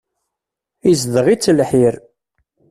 [0.91, 1.95] Izeddeɣ-itt lḥir.